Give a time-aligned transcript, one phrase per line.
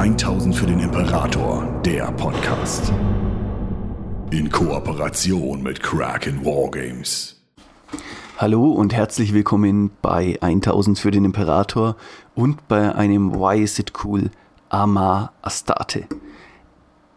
[0.00, 2.90] 1000 für den Imperator, der Podcast.
[4.30, 7.38] In Kooperation mit Kraken Wargames.
[8.38, 11.96] Hallo und herzlich willkommen bei 1000 für den Imperator
[12.34, 14.30] und bei einem Why is it cool
[14.70, 16.06] Ama Astarte.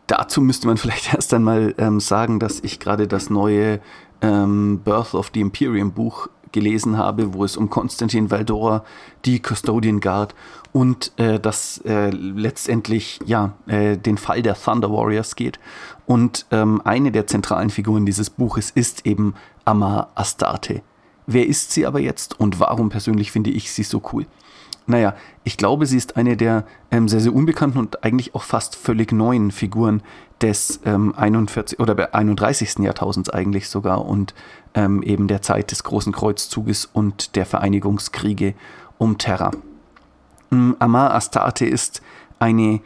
[0.07, 3.79] Dazu müsste man vielleicht erst einmal ähm, sagen, dass ich gerade das neue
[4.21, 8.85] ähm, Birth of the Imperium Buch gelesen habe, wo es um Konstantin Valdora,
[9.25, 10.33] die Custodian Guard
[10.71, 15.59] und äh, das äh, letztendlich ja äh, den Fall der Thunder Warriors geht.
[16.05, 19.35] Und ähm, eine der zentralen Figuren dieses Buches ist eben
[19.65, 20.81] Amma Astarte.
[21.25, 24.25] Wer ist sie aber jetzt und warum persönlich finde ich sie so cool?
[24.85, 28.75] Naja, ich glaube, sie ist eine der ähm, sehr, sehr unbekannten und eigentlich auch fast
[28.75, 30.01] völlig neuen Figuren
[30.43, 32.79] des ähm, 41 oder 31.
[32.79, 34.35] Jahrtausends eigentlich sogar und
[34.75, 38.53] ähm, eben der Zeit des Großen Kreuzzuges und der Vereinigungskriege
[38.97, 39.51] um Terra.
[40.51, 42.01] Ähm, Amar Astarte ist
[42.39, 42.81] eine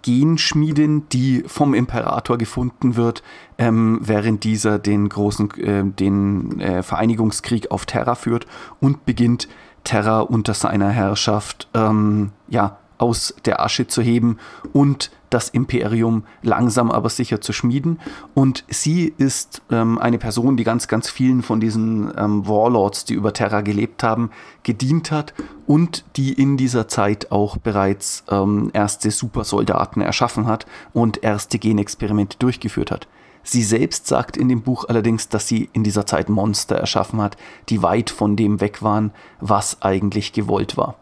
[0.00, 3.22] Genschmiedin, die vom Imperator gefunden wird,
[3.58, 8.46] ähm, während dieser den großen äh, den äh, Vereinigungskrieg auf Terra führt
[8.80, 9.48] und beginnt
[9.84, 14.38] Terra unter seiner Herrschaft ähm, ja, aus der Asche zu heben
[14.72, 17.98] und das Imperium langsam aber sicher zu schmieden.
[18.34, 23.14] Und sie ist ähm, eine Person, die ganz, ganz vielen von diesen ähm, Warlords, die
[23.14, 24.30] über Terra gelebt haben,
[24.62, 25.34] gedient hat
[25.66, 32.36] und die in dieser Zeit auch bereits ähm, erste Supersoldaten erschaffen hat und erste Genexperimente
[32.38, 33.08] durchgeführt hat.
[33.44, 37.36] Sie selbst sagt in dem Buch allerdings, dass sie in dieser Zeit Monster erschaffen hat,
[37.68, 40.96] die weit von dem weg waren, was eigentlich gewollt war.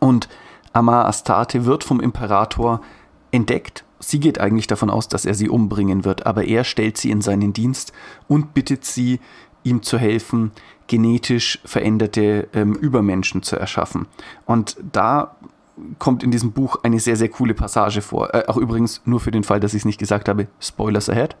[0.00, 0.28] Und
[0.72, 2.80] Amar Astarte wird vom Imperator
[3.32, 3.84] entdeckt.
[3.98, 7.20] Sie geht eigentlich davon aus, dass er sie umbringen wird, aber er stellt sie in
[7.20, 7.92] seinen Dienst
[8.28, 9.20] und bittet sie,
[9.64, 10.50] ihm zu helfen,
[10.88, 14.06] genetisch veränderte ähm, Übermenschen zu erschaffen.
[14.44, 15.36] Und da
[15.98, 18.34] kommt in diesem Buch eine sehr, sehr coole Passage vor.
[18.34, 21.36] Äh, auch übrigens nur für den Fall, dass ich es nicht gesagt habe, Spoilers ahead.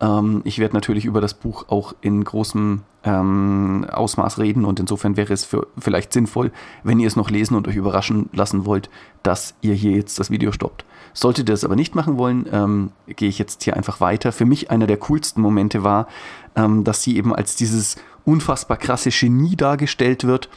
[0.00, 5.16] Ähm, ich werde natürlich über das Buch auch in großem ähm, Ausmaß reden und insofern
[5.16, 8.90] wäre es für, vielleicht sinnvoll, wenn ihr es noch lesen und euch überraschen lassen wollt,
[9.22, 10.84] dass ihr hier jetzt das Video stoppt.
[11.14, 14.32] Solltet ihr das aber nicht machen wollen, ähm, gehe ich jetzt hier einfach weiter.
[14.32, 16.06] Für mich einer der coolsten Momente war,
[16.54, 20.48] ähm, dass sie eben als dieses unfassbar krasse Genie dargestellt wird,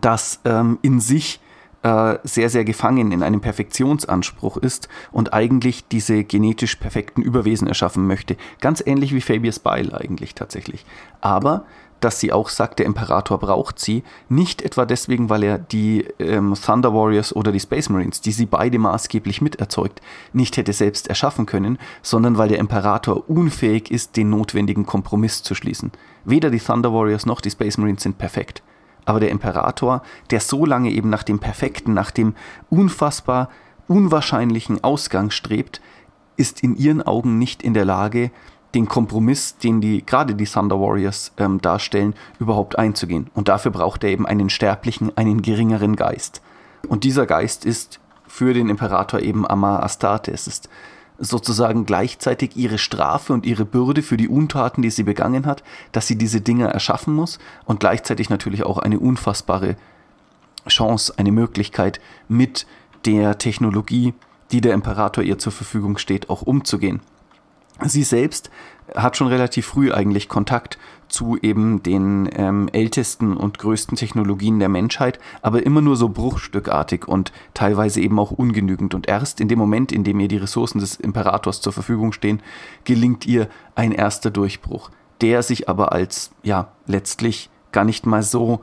[0.00, 1.40] das ähm, in sich
[1.82, 8.06] äh, sehr, sehr gefangen in einem Perfektionsanspruch ist und eigentlich diese genetisch perfekten Überwesen erschaffen
[8.06, 8.36] möchte.
[8.60, 10.84] Ganz ähnlich wie Fabius Bile eigentlich tatsächlich.
[11.20, 11.64] Aber
[12.00, 16.54] dass sie auch sagt, der Imperator braucht sie, nicht etwa deswegen, weil er die ähm,
[16.54, 20.00] Thunder Warriors oder die Space Marines, die sie beide maßgeblich miterzeugt,
[20.32, 25.54] nicht hätte selbst erschaffen können, sondern weil der Imperator unfähig ist, den notwendigen Kompromiss zu
[25.54, 25.92] schließen.
[26.24, 28.62] Weder die Thunder Warriors noch die Space Marines sind perfekt.
[29.08, 32.34] Aber der Imperator, der so lange eben nach dem perfekten, nach dem
[32.68, 33.48] unfassbar
[33.86, 35.80] unwahrscheinlichen Ausgang strebt,
[36.36, 38.30] ist in ihren Augen nicht in der Lage,
[38.74, 43.30] den Kompromiss, den die gerade die Thunder Warriors ähm, darstellen, überhaupt einzugehen.
[43.32, 46.42] Und dafür braucht er eben einen sterblichen, einen geringeren Geist.
[46.86, 50.32] Und dieser Geist ist für den Imperator eben Amar Astarte.
[50.32, 50.68] Es ist
[51.18, 56.06] sozusagen gleichzeitig ihre Strafe und ihre Bürde für die Untaten, die sie begangen hat, dass
[56.06, 59.76] sie diese Dinge erschaffen muss und gleichzeitig natürlich auch eine unfassbare
[60.68, 62.66] Chance, eine Möglichkeit mit
[63.04, 64.14] der Technologie,
[64.52, 67.00] die der Imperator ihr zur Verfügung steht, auch umzugehen.
[67.84, 68.50] Sie selbst
[68.94, 70.78] hat schon relativ früh eigentlich Kontakt
[71.08, 77.06] zu eben den ähm, ältesten und größten Technologien der Menschheit, aber immer nur so bruchstückartig
[77.08, 78.94] und teilweise eben auch ungenügend.
[78.94, 82.42] Und erst in dem Moment, in dem ihr die Ressourcen des Imperators zur Verfügung stehen,
[82.84, 88.60] gelingt ihr ein erster Durchbruch, der sich aber als ja letztlich gar nicht mal so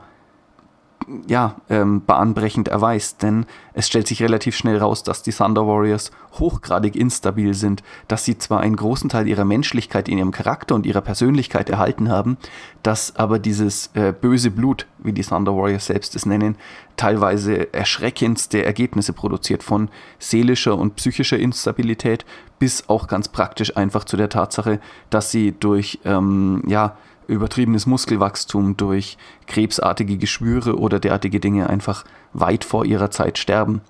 [1.28, 6.10] ja, ähm, bahnbrechend erweist, denn es stellt sich relativ schnell raus, dass die Thunder Warriors
[6.32, 10.84] hochgradig instabil sind, dass sie zwar einen großen Teil ihrer Menschlichkeit in ihrem Charakter und
[10.84, 12.38] ihrer Persönlichkeit erhalten haben,
[12.82, 16.56] dass aber dieses äh, böse Blut, wie die Thunder Warriors selbst es nennen,
[16.96, 19.88] teilweise erschreckendste Ergebnisse produziert, von
[20.18, 22.24] seelischer und psychischer Instabilität
[22.58, 26.96] bis auch ganz praktisch einfach zu der Tatsache, dass sie durch ähm, ja,
[27.28, 33.80] übertriebenes Muskelwachstum, durch krebsartige Geschwüre oder derartige Dinge einfach weit vor ihrer Zeit sterben.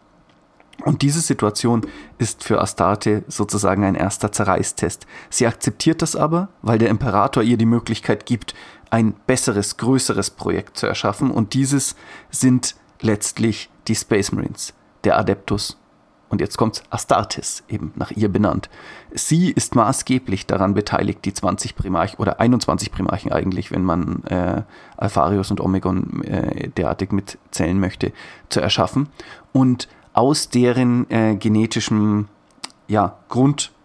[0.84, 1.86] Und diese Situation
[2.18, 5.06] ist für Astarte sozusagen ein erster Zerreißtest.
[5.30, 8.54] Sie akzeptiert das aber, weil der Imperator ihr die Möglichkeit gibt,
[8.90, 11.30] ein besseres, größeres Projekt zu erschaffen.
[11.30, 11.96] Und dieses
[12.30, 14.74] sind letztlich die Space Marines,
[15.04, 15.78] der Adeptus
[16.28, 18.68] und jetzt kommt Astartes, eben nach ihr benannt.
[19.12, 24.62] Sie ist maßgeblich daran beteiligt, die 20 Primarchen oder 21 Primarchen eigentlich, wenn man äh,
[24.96, 28.12] Alpharius und Omegon äh, derartig mitzählen möchte,
[28.48, 29.08] zu erschaffen.
[29.52, 32.28] Und aus deren äh, genetischem
[32.88, 33.18] ja,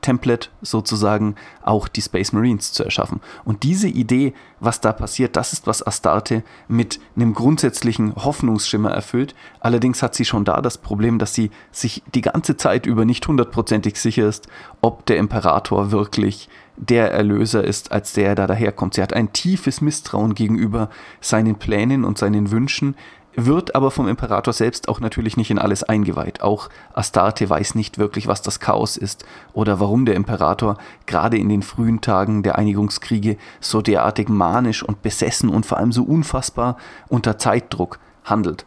[0.01, 3.21] Grundtemplate sozusagen auch die Space Marines zu erschaffen.
[3.45, 9.35] Und diese Idee, was da passiert, das ist, was Astarte mit einem grundsätzlichen Hoffnungsschimmer erfüllt.
[9.59, 13.27] Allerdings hat sie schon da das Problem, dass sie sich die ganze Zeit über nicht
[13.27, 14.47] hundertprozentig sicher ist,
[14.81, 18.95] ob der Imperator wirklich der Erlöser ist, als der er da daherkommt.
[18.95, 20.89] Sie hat ein tiefes Misstrauen gegenüber
[21.19, 22.95] seinen Plänen und seinen Wünschen,
[23.35, 26.41] wird aber vom Imperator selbst auch natürlich nicht in alles eingeweiht.
[26.41, 31.49] Auch Astarte weiß nicht wirklich, was das Chaos ist oder warum der Imperator gerade in
[31.49, 36.77] den frühen Tagen der Einigungskriege so derartig manisch und besessen und vor allem so unfassbar
[37.07, 38.65] unter Zeitdruck handelt.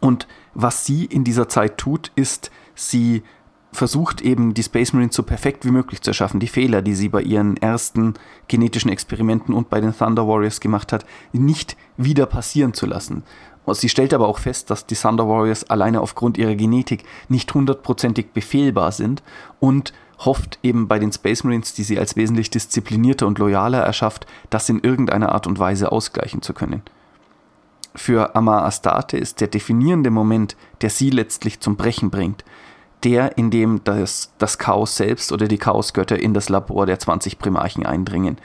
[0.00, 3.22] Und was sie in dieser Zeit tut, ist, sie
[3.72, 6.40] versucht eben die Space Marines so perfekt wie möglich zu erschaffen.
[6.40, 8.14] Die Fehler, die sie bei ihren ersten
[8.46, 13.24] genetischen Experimenten und bei den Thunder Warriors gemacht hat, nicht wieder passieren zu lassen.
[13.66, 18.32] Sie stellt aber auch fest, dass die Thunder Warriors alleine aufgrund ihrer Genetik nicht hundertprozentig
[18.32, 19.22] befehlbar sind
[19.60, 24.26] und hofft eben bei den Space Marines, die sie als wesentlich disziplinierter und loyaler erschafft,
[24.50, 26.82] das in irgendeiner Art und Weise ausgleichen zu können.
[27.94, 32.44] Für Amar Astarte ist der definierende Moment, der sie letztlich zum Brechen bringt,
[33.04, 37.38] der, in dem das, das Chaos selbst oder die Chaosgötter in das Labor der 20
[37.38, 38.38] Primarchen eindringen.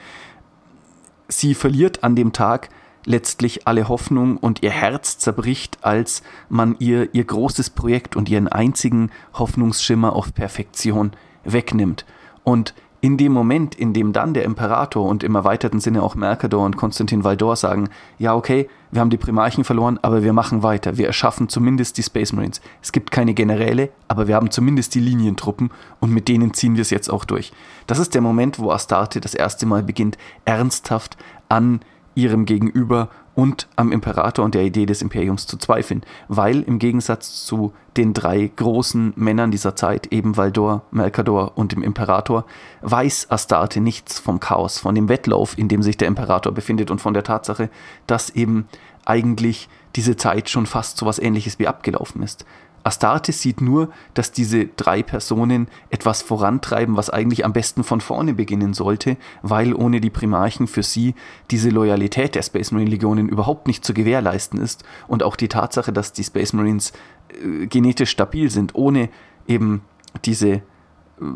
[1.28, 2.70] Sie verliert an dem Tag
[3.04, 8.48] letztlich alle Hoffnung und ihr Herz zerbricht, als man ihr ihr großes Projekt und ihren
[8.48, 11.12] einzigen Hoffnungsschimmer auf Perfektion
[11.44, 12.04] wegnimmt.
[12.44, 16.64] Und in dem Moment, in dem dann der Imperator und im erweiterten Sinne auch Mercador
[16.64, 20.96] und Konstantin Valdor sagen, ja okay, wir haben die Primarchen verloren, aber wir machen weiter,
[20.96, 22.60] wir erschaffen zumindest die Space Marines.
[22.82, 26.82] Es gibt keine Generäle, aber wir haben zumindest die Linientruppen und mit denen ziehen wir
[26.82, 27.52] es jetzt auch durch.
[27.86, 31.16] Das ist der Moment, wo Astarte das erste Mal beginnt, ernsthaft
[31.48, 31.80] an
[32.14, 37.44] ihrem Gegenüber und am Imperator und der Idee des Imperiums zu zweifeln, weil im Gegensatz
[37.46, 42.46] zu den drei großen Männern dieser Zeit, eben Valdor, Melkador und dem Imperator,
[42.80, 47.00] weiß Astarte nichts vom Chaos, von dem Wettlauf, in dem sich der Imperator befindet und
[47.00, 47.70] von der Tatsache,
[48.08, 48.66] dass eben
[49.04, 52.44] eigentlich diese Zeit schon fast so was ähnliches wie abgelaufen ist.
[52.88, 58.32] Astarte sieht nur, dass diese drei Personen etwas vorantreiben, was eigentlich am besten von vorne
[58.32, 61.14] beginnen sollte, weil ohne die Primarchen für sie
[61.50, 65.92] diese Loyalität der Space Marine Legionen überhaupt nicht zu gewährleisten ist und auch die Tatsache,
[65.92, 66.92] dass die Space Marines
[67.28, 69.10] äh, genetisch stabil sind, ohne
[69.46, 69.82] eben
[70.24, 70.62] diese, äh,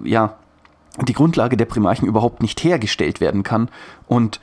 [0.04, 0.38] ja,
[1.06, 3.68] die Grundlage der Primarchen überhaupt nicht hergestellt werden kann
[4.06, 4.40] und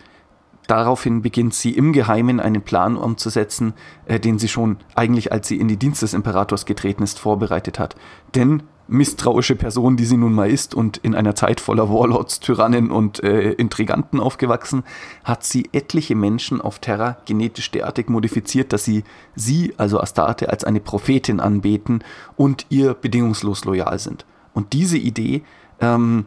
[0.69, 3.73] Daraufhin beginnt sie im Geheimen einen Plan umzusetzen,
[4.05, 7.79] äh, den sie schon eigentlich, als sie in die Dienst des Imperators getreten ist, vorbereitet
[7.79, 7.95] hat.
[8.35, 12.91] Denn misstrauische Person, die sie nun mal ist und in einer Zeit voller Warlords, Tyrannen
[12.91, 14.83] und äh, Intriganten aufgewachsen,
[15.23, 19.03] hat sie etliche Menschen auf Terra genetisch derartig modifiziert, dass sie
[19.35, 22.03] sie, also Astarte, als eine Prophetin anbeten
[22.37, 24.23] und ihr bedingungslos loyal sind.
[24.53, 25.41] Und diese Idee
[25.81, 26.25] ähm,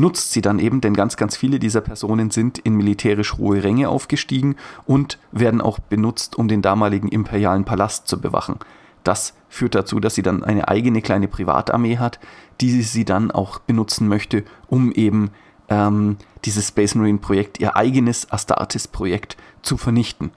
[0.00, 3.88] nutzt sie dann eben, denn ganz, ganz viele dieser Personen sind in militärisch hohe Ränge
[3.88, 4.56] aufgestiegen
[4.86, 8.56] und werden auch benutzt, um den damaligen imperialen Palast zu bewachen.
[9.04, 12.18] Das führt dazu, dass sie dann eine eigene kleine Privatarmee hat,
[12.60, 15.30] die sie dann auch benutzen möchte, um eben
[15.68, 20.32] ähm, dieses Space Marine Projekt, ihr eigenes Astartes-Projekt zu vernichten.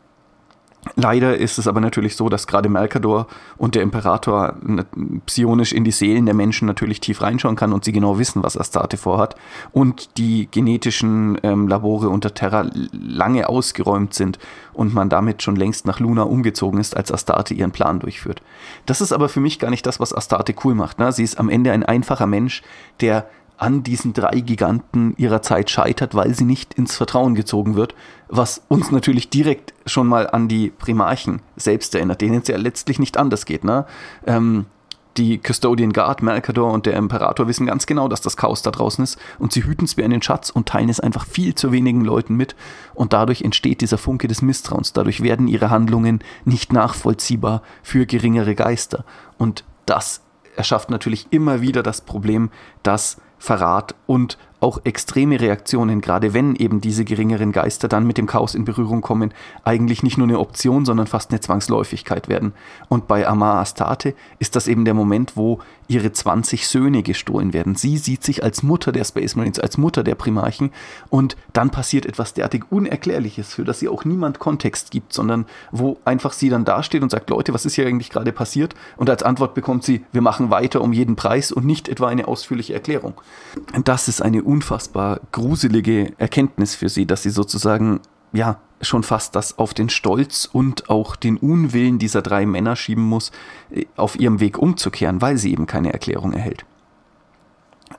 [0.96, 4.56] Leider ist es aber natürlich so, dass gerade Mercador und der Imperator
[5.26, 8.58] psionisch in die Seelen der Menschen natürlich tief reinschauen kann und sie genau wissen, was
[8.58, 9.36] Astarte vorhat
[9.72, 14.38] und die genetischen ähm, Labore unter Terra lange ausgeräumt sind
[14.74, 18.44] und man damit schon längst nach Luna umgezogen ist, als Astarte ihren Plan durchführt.
[18.86, 21.00] Das ist aber für mich gar nicht das, was Astarte cool macht.
[21.00, 21.12] Ne?
[21.12, 22.62] Sie ist am Ende ein einfacher Mensch,
[23.02, 23.28] der
[23.64, 27.96] an diesen drei Giganten ihrer Zeit scheitert, weil sie nicht ins Vertrauen gezogen wird,
[28.28, 33.00] was uns natürlich direkt schon mal an die Primarchen selbst erinnert, denen es ja letztlich
[33.00, 33.64] nicht anders geht.
[33.64, 33.86] Ne?
[34.28, 34.66] Ähm,
[35.16, 39.02] die Custodian Guard, Mercador und der Imperator wissen ganz genau, dass das Chaos da draußen
[39.02, 42.04] ist und sie hüten es wie einen Schatz und teilen es einfach viel zu wenigen
[42.04, 42.58] Leuten mit
[42.94, 44.92] und dadurch entsteht dieser Funke des Misstrauens.
[44.92, 49.06] Dadurch werden ihre Handlungen nicht nachvollziehbar für geringere Geister
[49.38, 50.20] und das
[50.58, 52.50] erschafft natürlich immer wieder das Problem,
[52.84, 58.26] dass Verrat und auch extreme Reaktionen, gerade wenn eben diese geringeren Geister dann mit dem
[58.26, 62.54] Chaos in Berührung kommen, eigentlich nicht nur eine Option, sondern fast eine Zwangsläufigkeit werden.
[62.88, 67.76] Und bei Amar Astarte ist das eben der Moment, wo ihre 20 Söhne gestohlen werden.
[67.76, 70.72] Sie sieht sich als Mutter der Space Marines, als Mutter der Primarchen
[71.10, 75.98] und dann passiert etwas derartig Unerklärliches, für das sie auch niemand Kontext gibt, sondern wo
[76.06, 78.76] einfach sie dann dasteht und sagt, Leute, was ist hier eigentlich gerade passiert?
[78.98, 82.28] Und als Antwort bekommt sie, wir machen weiter um jeden Preis und nicht etwa eine
[82.28, 83.14] ausführliche Erklärung.
[83.84, 88.02] Das ist eine unfassbar gruselige Erkenntnis für sie, dass sie sozusagen
[88.34, 93.04] ja, schon fast das auf den Stolz und auch den Unwillen dieser drei Männer schieben
[93.04, 93.32] muss,
[93.72, 96.66] äh, auf ihrem Weg umzukehren, weil sie eben keine Erklärung erhält.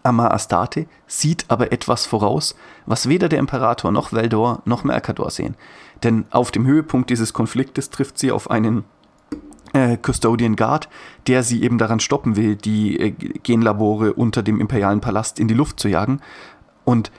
[0.02, 2.56] Amar Astarte sieht aber etwas voraus,
[2.86, 5.56] was weder der Imperator noch Veldor noch Mercador sehen.
[6.02, 8.84] Denn auf dem Höhepunkt dieses Konfliktes trifft sie auf einen
[9.74, 10.88] äh, Custodian Guard,
[11.26, 15.54] der sie eben daran stoppen will, die äh, Genlabore unter dem imperialen Palast in die
[15.54, 16.20] Luft zu jagen.
[16.84, 17.10] Und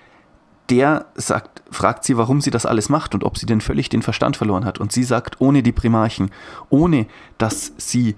[0.69, 4.01] der sagt, fragt sie, warum sie das alles macht und ob sie denn völlig den
[4.01, 4.79] Verstand verloren hat.
[4.79, 6.31] Und sie sagt, ohne die Primarchen,
[6.69, 7.05] ohne
[7.37, 8.15] dass sie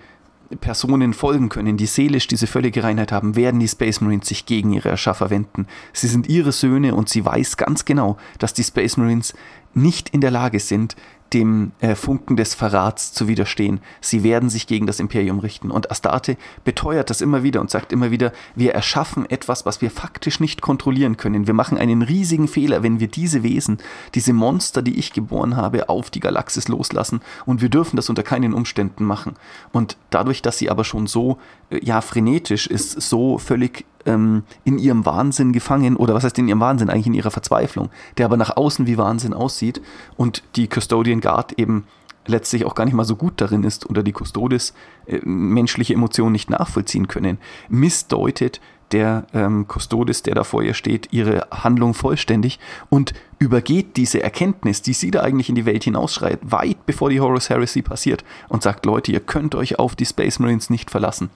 [0.62, 4.72] Personen folgen können, die seelisch diese völlige Reinheit haben, werden die Space Marines sich gegen
[4.72, 5.68] ihre Erschaffer wenden.
[5.92, 9.34] Sie sind ihre Söhne und sie weiß ganz genau, dass die Space Marines
[9.74, 10.96] nicht in der Lage sind,
[11.34, 13.80] dem äh, Funken des Verrats zu widerstehen.
[14.02, 15.72] Sie werden sich gegen das Imperium richten.
[15.72, 19.92] Und Astarte beteuert das immer wieder und sagt immer wieder, wir erschaffen etwas, was wir
[19.92, 21.48] faktisch nicht kontrollieren können.
[21.48, 23.78] Wir machen einen riesigen Fehler, wenn wir diese Wesen,
[24.16, 27.22] diese Monster, die ich geboren habe, auf die Galaxis loslassen.
[27.46, 29.36] Und wir dürfen das unter keinen Umständen machen.
[29.72, 31.38] Und dadurch, dass sie aber schon so,
[31.70, 36.48] äh, ja, frenetisch ist, so völlig ähm, in ihrem Wahnsinn gefangen, oder was heißt in
[36.48, 39.82] ihrem Wahnsinn, eigentlich in ihrer Verzweiflung, der aber nach außen wie Wahnsinn aussieht
[40.16, 41.86] und die Custodian Guard eben
[42.26, 44.74] letztlich auch gar nicht mal so gut darin ist oder die Custodes
[45.06, 47.38] äh, menschliche Emotionen nicht nachvollziehen können,
[47.70, 48.60] missdeutet
[48.92, 52.58] der ähm, Custodes, der da vor ihr steht, ihre Handlung vollständig
[52.90, 57.20] und übergeht diese Erkenntnis, die sie da eigentlich in die Welt hinausschreit, weit bevor die
[57.20, 61.30] Horus Heresy passiert und sagt, Leute, ihr könnt euch auf die Space Marines nicht verlassen.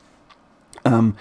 [0.85, 1.15] Ähm,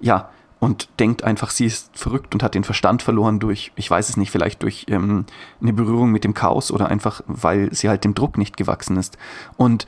[0.00, 0.30] ja,
[0.60, 4.18] und denkt einfach, sie ist verrückt und hat den Verstand verloren durch, ich weiß es
[4.18, 5.24] nicht, vielleicht durch ähm,
[5.60, 9.16] eine Berührung mit dem Chaos oder einfach, weil sie halt dem Druck nicht gewachsen ist.
[9.56, 9.86] Und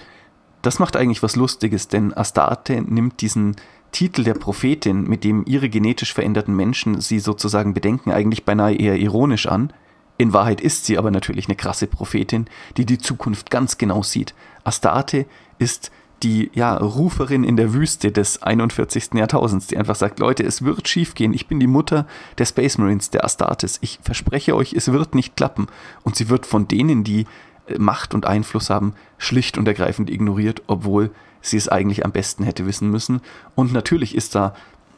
[0.63, 3.57] das macht eigentlich was Lustiges, denn Astarte nimmt diesen
[3.93, 8.97] Titel der Prophetin, mit dem ihre genetisch veränderten Menschen sie sozusagen bedenken, eigentlich beinahe eher
[8.97, 9.75] ironisch an.
[10.17, 12.47] In Wahrheit ist sie aber natürlich eine krasse Prophetin,
[12.79, 14.35] die die Zukunft ganz genau sieht.
[14.65, 15.27] Astarte
[15.59, 15.91] ist
[16.23, 19.15] die ja, Ruferin in der Wüste des 41.
[19.15, 21.35] Jahrtausends, die einfach sagt, Leute, es wird schiefgehen.
[21.35, 22.07] Ich bin die Mutter
[22.39, 23.79] der Space Marines, der Astartes.
[23.81, 25.67] Ich verspreche euch, es wird nicht klappen.
[26.05, 27.27] Und sie wird von denen, die
[27.67, 31.11] äh, Macht und Einfluss haben, schlicht und ergreifend ignoriert, obwohl
[31.41, 33.21] sie es eigentlich am besten hätte wissen müssen.
[33.57, 34.55] Und natürlich ist da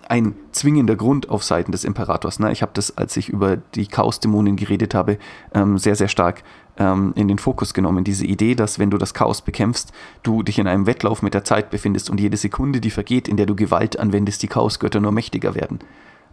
[0.09, 2.39] ein zwingender Grund auf Seiten des Imperators.
[2.39, 2.53] Ne?
[2.53, 5.19] Ich habe das, als ich über die Chaos-Dämonen geredet habe,
[5.55, 6.43] ähm, sehr, sehr stark
[6.79, 8.05] ähm, in den Fokus genommen.
[8.05, 11.45] Diese Idee, dass wenn du das Chaos bekämpfst, du dich in einem Wettlauf mit der
[11.45, 15.13] Zeit befindest und jede Sekunde, die vergeht, in der du Gewalt anwendest, die Chaosgötter nur
[15.13, 15.79] mächtiger werden.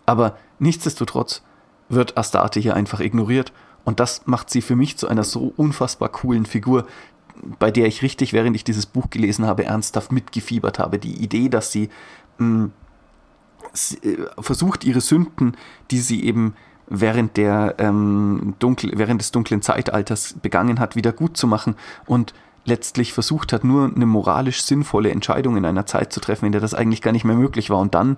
[0.05, 1.43] Aber nichtsdestotrotz
[1.89, 6.09] wird Astarte hier einfach ignoriert und das macht sie für mich zu einer so unfassbar
[6.09, 6.87] coolen Figur,
[7.59, 10.99] bei der ich richtig, während ich dieses Buch gelesen habe, ernsthaft mitgefiebert habe.
[10.99, 11.89] Die Idee, dass sie
[12.37, 12.71] mh, mm,
[14.03, 15.55] äh, versucht, ihre Sünden,
[15.89, 16.55] die sie eben
[16.87, 22.33] während, der, ähm, dunkel, während des dunklen Zeitalters begangen hat, wieder gut zu machen und
[22.65, 26.61] letztlich versucht hat, nur eine moralisch sinnvolle Entscheidung in einer Zeit zu treffen, in der
[26.61, 28.17] das eigentlich gar nicht mehr möglich war und dann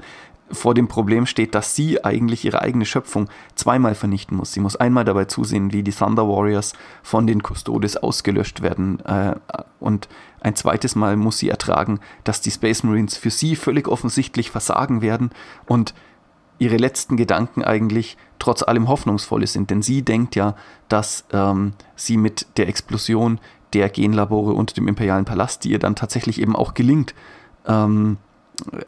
[0.52, 4.52] vor dem Problem steht, dass sie eigentlich ihre eigene Schöpfung zweimal vernichten muss.
[4.52, 9.36] Sie muss einmal dabei zusehen, wie die Thunder Warriors von den Custodes ausgelöscht werden äh,
[9.80, 10.10] und
[10.42, 15.02] ein zweites Mal muss sie ertragen, dass die Space Marines für sie völlig offensichtlich versagen
[15.02, 15.32] werden
[15.66, 15.94] und
[16.64, 19.70] ihre letzten Gedanken eigentlich trotz allem hoffnungsvolle sind.
[19.70, 20.56] Denn sie denkt ja,
[20.88, 23.40] dass ähm, sie mit der Explosion
[23.74, 27.14] der Genlabore unter dem imperialen Palast, die ihr dann tatsächlich eben auch gelingt,
[27.68, 28.18] ähm,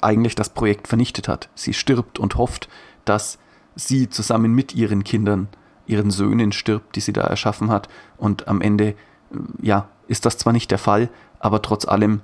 [0.01, 1.50] eigentlich das Projekt vernichtet hat.
[1.55, 2.70] Sie stirbt und hofft,
[3.03, 3.39] dass
[3.75, 5.48] sie zusammen mit ihren Kindern,
[5.86, 7.89] ihren Söhnen stirbt, die sie da erschaffen hat.
[8.17, 8.96] Und am Ende, äh,
[9.62, 12.22] ja, ist das zwar nicht der Fall, aber trotz allem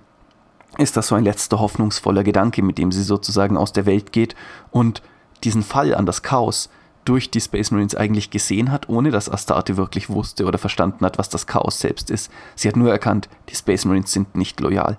[0.77, 4.35] ist das so ein letzter hoffnungsvoller Gedanke, mit dem sie sozusagen aus der Welt geht
[4.69, 5.01] und
[5.43, 6.69] diesen Fall an das Chaos
[7.05, 11.17] durch die Space Marines eigentlich gesehen hat, ohne dass Astarte wirklich wusste oder verstanden hat,
[11.17, 12.31] was das Chaos selbst ist.
[12.55, 14.97] Sie hat nur erkannt, die Space Marines sind nicht loyal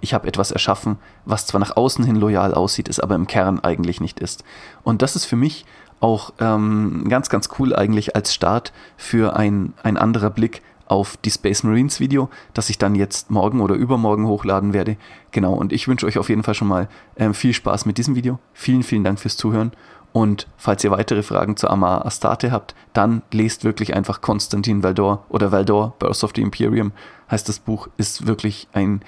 [0.00, 3.60] ich habe etwas erschaffen, was zwar nach außen hin loyal aussieht, es aber im Kern
[3.60, 4.44] eigentlich nicht ist.
[4.82, 5.64] Und das ist für mich
[6.00, 11.30] auch ähm, ganz, ganz cool eigentlich als Start für ein, ein anderer Blick auf die
[11.30, 14.96] Space Marines Video, das ich dann jetzt morgen oder übermorgen hochladen werde.
[15.30, 18.14] Genau, und ich wünsche euch auf jeden Fall schon mal ähm, viel Spaß mit diesem
[18.14, 18.38] Video.
[18.52, 19.72] Vielen, vielen Dank fürs Zuhören.
[20.12, 25.24] Und falls ihr weitere Fragen zu Amar Astarte habt, dann lest wirklich einfach Konstantin Valdor
[25.28, 26.92] oder Valdor, Birth of the Imperium
[27.30, 29.02] heißt das Buch, ist wirklich ein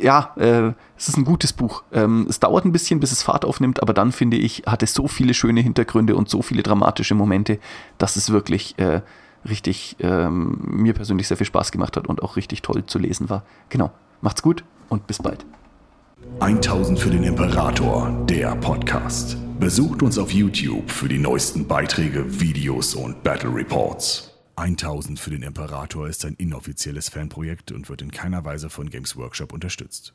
[0.00, 1.82] ja, äh, es ist ein gutes Buch.
[1.92, 4.94] Ähm, es dauert ein bisschen, bis es Fahrt aufnimmt, aber dann finde ich, hat es
[4.94, 7.58] so viele schöne Hintergründe und so viele dramatische Momente,
[7.98, 9.02] dass es wirklich äh,
[9.48, 13.30] richtig ähm, mir persönlich sehr viel Spaß gemacht hat und auch richtig toll zu lesen
[13.30, 13.44] war.
[13.68, 13.90] Genau.
[14.20, 15.44] Macht's gut und bis bald.
[16.40, 19.36] 1000 für den Imperator, der Podcast.
[19.58, 24.32] Besucht uns auf YouTube für die neuesten Beiträge, Videos und Battle Reports.
[24.56, 29.16] 1000 für den Imperator ist ein inoffizielles Fanprojekt und wird in keiner Weise von Games
[29.16, 30.14] Workshop unterstützt.